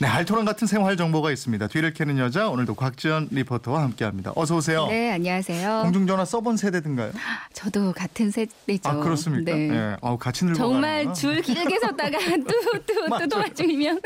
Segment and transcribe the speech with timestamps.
[0.00, 1.66] 네, 알토란 같은 생활 정보가 있습니다.
[1.66, 4.30] 뒤를 캐는 여자 오늘도 곽지연 리포터와 함께합니다.
[4.36, 4.86] 어서 오세요.
[4.86, 5.80] 네, 안녕하세요.
[5.82, 7.10] 공중전화 써본 세대든가요?
[7.52, 8.88] 저도 같은 세대죠.
[8.88, 9.52] 아 그렇습니까?
[9.52, 9.66] 네.
[9.66, 9.96] 네.
[10.00, 14.00] 아우 같이 늙어 정말 줄 길게 섰다가 뚜뚜 뚜 도와주면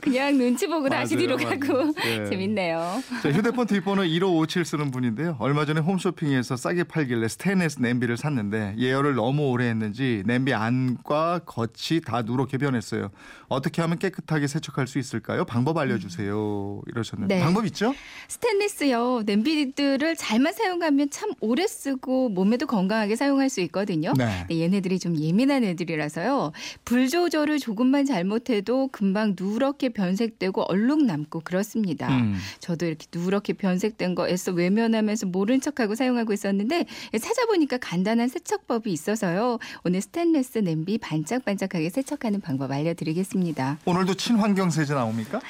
[0.00, 1.60] 그냥 눈치 보고 다시 맞아요, 뒤로 맞아요.
[1.60, 2.24] 가고 네.
[2.30, 3.02] 재밌네요.
[3.22, 5.36] 자, 휴대폰 뒷번호 1557 쓰는 분인데요.
[5.40, 12.00] 얼마 전에 홈쇼핑에서 싸게 팔길래 스테인레스 냄비를 샀는데 예열을 너무 오래 했는지 냄비 안과 겉이
[12.02, 13.10] 다 누렇게 변했어요.
[13.48, 15.33] 어떻게 하면 깨끗하게 세척할 수 있을까요?
[15.42, 16.82] 방법 알려주세요.
[16.86, 17.40] 이러셨는데 네.
[17.42, 17.92] 방법 있죠?
[18.28, 19.22] 스테인리스요.
[19.26, 24.12] 냄비들을 잘만 사용하면 참 오래 쓰고 몸에도 건강하게 사용할 수 있거든요.
[24.16, 24.44] 네.
[24.46, 26.52] 근데 얘네들이 좀 예민한 애들이라서요.
[26.84, 32.08] 불 조절을 조금만 잘못해도 금방 누렇게 변색되고 얼룩 남고 그렇습니다.
[32.16, 32.36] 음.
[32.60, 36.86] 저도 이렇게 누렇게 변색된 거 애써 외면하면서 모른 척하고 사용하고 있었는데
[37.20, 39.58] 찾아보니까 간단한 세척법이 있어서요.
[39.84, 43.78] 오늘 스테인레스 냄비 반짝반짝하게 세척하는 방법 알려드리겠습니다.
[43.84, 45.40] 오늘도 친환경 세제 나옵니 까?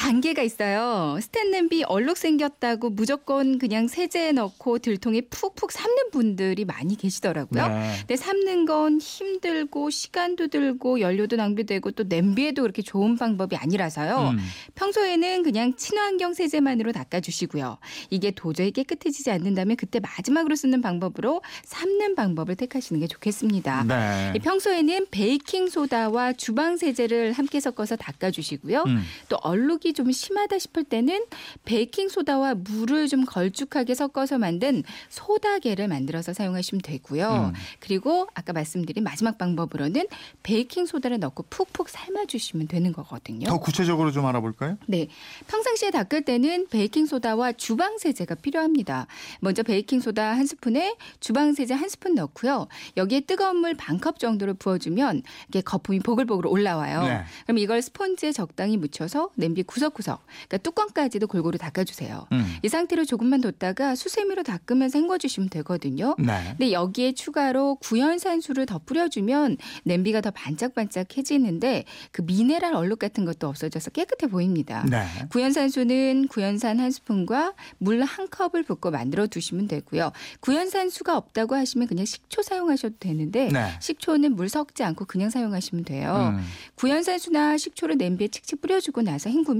[0.00, 1.18] 단계가 있어요.
[1.20, 7.68] 스텐 냄비 얼룩 생겼다고 무조건 그냥 세제에 넣고 들통에 푹푹 삶는 분들이 많이 계시더라고요.
[7.68, 7.96] 네.
[7.98, 14.30] 근데 삶는 건 힘들고 시간도 들고 연료도 낭비되고 또 냄비에도 그렇게 좋은 방법이 아니라서요.
[14.30, 14.38] 음.
[14.74, 17.76] 평소에는 그냥 친환경 세제만으로 닦아주시고요.
[18.08, 23.84] 이게 도저히 깨끗해지지 않는다면 그때 마지막으로 쓰는 방법으로 삶는 방법을 택하시는 게 좋겠습니다.
[23.84, 24.32] 네.
[24.34, 28.84] 이 평소에는 베이킹 소다와 주방 세제를 함께 섞어서 닦아주시고요.
[28.86, 29.02] 음.
[29.28, 31.24] 또 얼룩이 좀 심하다 싶을 때는
[31.64, 37.52] 베이킹 소다와 물을 좀 걸쭉하게 섞어서 만든 소다겔을 만들어서 사용하시면 되고요.
[37.54, 37.60] 음.
[37.80, 40.06] 그리고 아까 말씀드린 마지막 방법으로는
[40.42, 43.46] 베이킹 소다를 넣고 푹푹 삶아 주시면 되는 거거든요.
[43.46, 44.76] 더 구체적으로 좀 알아볼까요?
[44.86, 45.08] 네.
[45.48, 49.06] 평상시에 닦을 때는 베이킹 소다와 주방 세제가 필요합니다.
[49.40, 52.66] 먼저 베이킹 소다 한 스푼에 주방 세제 한 스푼 넣고요.
[52.96, 57.02] 여기에 뜨거운 물 반 컵 정도를 부어주면 이게 거품이 보글보글 올라와요.
[57.02, 57.22] 네.
[57.44, 62.26] 그럼 이걸 스펀지에 적당히 묻혀서 냄비 구석구석, 그러니까 뚜껑까지도 골고루 닦아주세요.
[62.32, 62.56] 음.
[62.62, 66.16] 이 상태로 조금만 뒀다가 수세미로 닦으면서 헹궈주시면 되거든요.
[66.18, 66.42] 네.
[66.58, 73.90] 근데 여기에 추가로 구연산수를 더 뿌려주면 냄비가 더 반짝반짝해지는데 그 미네랄 얼룩 같은 것도 없어져서
[73.90, 74.84] 깨끗해 보입니다.
[74.90, 75.06] 네.
[75.30, 80.10] 구연산수는 구연산 한 스푼과 물 한 컵을 붓고 만들어 두시면 되고요.
[80.40, 83.72] 구연산수가 없다고 하시면 그냥 식초 사용하셔도 되는데 네.
[83.78, 86.34] 식초는 물 섞지 않고 그냥 사용하시면 돼요.
[86.34, 86.44] 음.
[86.76, 89.59] 구연산수나 식초를 냄비에 칙칙 뿌려주고 나서 헹구면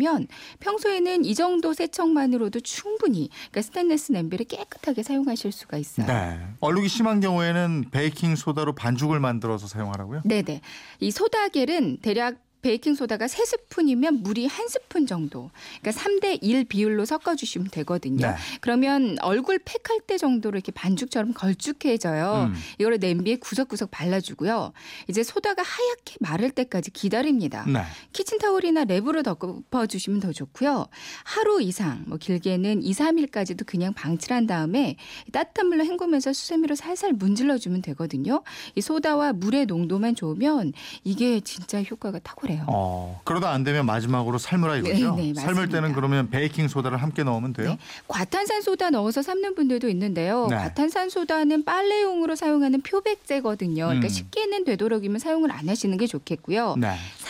[0.60, 6.06] 평소에는 이 정도 세척만으로도 충분히 그러니까 스테인레스 냄비를 깨끗하게 사용하실 수가 있어요.
[6.06, 6.38] 네.
[6.60, 10.22] 얼룩이 심한 경우에는 베이킹 소다로 반죽을 만들어서 사용하라고요?
[10.24, 10.60] 네 네.
[11.00, 15.50] 이 소다겔은 대략 베이킹 소다가 세스푼이면 물이 한 스푼 정도.
[15.80, 18.26] 그러니까 3대 1 비율로 섞어 주시면 되거든요.
[18.26, 18.34] 네.
[18.60, 22.50] 그러면 얼굴 팩할 때 정도로 이렇게 반죽처럼 걸쭉해져요.
[22.50, 22.54] 음.
[22.78, 24.72] 이거를 냄비에 구석구석 발라 주고요.
[25.08, 27.64] 이제 소다가 하얗게 마를 때까지 기다립니다.
[27.66, 27.82] 네.
[28.12, 30.86] 키친타올이나 랩으로 덮어 주시면 더 좋고요.
[31.24, 34.96] 하루 이상, 뭐 길게는 2, 3일까지도 그냥 방치한 다음에
[35.32, 38.42] 따뜻한 물로 헹구면서 수세미로 살살 문질러 주면 되거든요.
[38.74, 40.72] 이 소다와 물의 농도만 좋으면
[41.04, 42.49] 이게 진짜 효과가 탁월해요.
[42.66, 45.14] 어, 그러다 안 되면 마지막으로 삶으라 이거죠?
[45.14, 45.72] 네, 네, 삶을 맞습니다.
[45.76, 47.70] 때는 그러면 베이킹 소다를 함께 넣으면 돼요?
[47.70, 47.78] 네.
[48.08, 50.46] 과탄산 소다 넣어서 삶는 분들도 있는데요.
[50.48, 50.56] 네.
[50.56, 53.86] 과탄산 소다는 빨래용으로 사용하는 표백제거든요.
[53.86, 54.08] 그러니까 음.
[54.08, 56.76] 쉽게는 되도록이면 사용을 안 하시는 게 좋겠고요.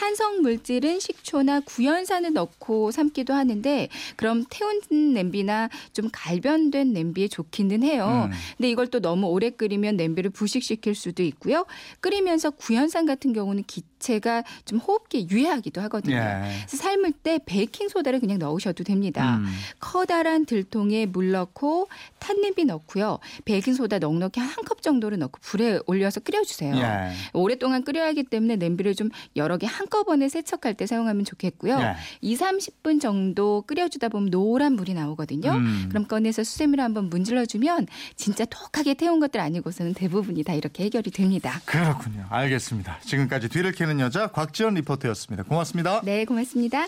[0.01, 0.11] 네.
[0.11, 4.81] 산성 물질은 식초나 구연산을 넣고 삶기도 하는데 그럼 태운
[5.13, 8.29] 냄비나 좀 갈변된 냄비에 좋기는 해요.
[8.31, 8.37] 음.
[8.57, 11.67] 근데 이걸 또 너무 오래 끓이면 냄비를 부식시킬 수도 있고요.
[12.01, 16.17] 끓이면서 구연산 같은 경우는 기체가 좀 호흡기에 유해하기도 하거든요.
[16.17, 16.43] 예.
[16.67, 19.37] 그래서 삶을 때 베이킹 소다를 그냥 넣으셔도 됩니다.
[19.37, 19.47] 음.
[19.81, 21.89] 커다란 들통에 물 넣고
[22.21, 23.19] 탄냄비 넣고요.
[23.45, 26.77] 베이킹 소다 넉넉히 한 컵 정도를 넣고 불에 올려서 끓여주세요.
[26.77, 27.13] 예.
[27.33, 31.79] 오랫동안 끓여야 하기 때문에 냄비를 좀 여러 개 한 꺼번에 세척할 때 사용하면 좋겠고요.
[31.81, 31.97] 예.
[32.21, 35.51] 2, 30분 정도 끓여주다 보면 노란 물이 나오거든요.
[35.53, 35.87] 음.
[35.89, 41.61] 그럼 꺼내서 수세미로 한번 문질러주면 진짜 톡하게 태운 것들 아니고서는 대부분이 다 이렇게 해결이 됩니다.
[41.65, 42.27] 그렇군요.
[42.31, 43.01] 알겠습니다.
[43.05, 45.43] 지금까지 뒤를 캐는 여자 곽지연 리포터였습니다.
[45.45, 46.01] 고맙습니다.
[46.05, 46.87] 네, 고맙습니다.